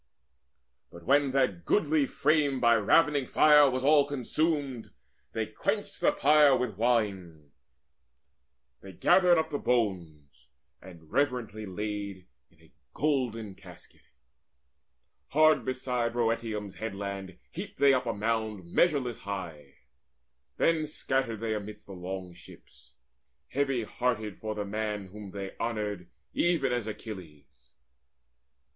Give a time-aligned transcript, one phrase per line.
[0.91, 4.89] But when that goodly frame by ravening fire Was all consumed,
[5.33, 7.51] they quenched the pyre with wine;
[8.81, 10.49] They gathered up the bones,
[10.81, 14.01] and reverently Laid in a golden casket.
[15.33, 19.75] Hard beside Rhoeteium's headland heaped they up a mound Measureless high.
[20.57, 22.95] Then scattered they amidst The long ships,
[23.49, 27.73] heavy hearted for the man Whom they had honoured even as Achilles.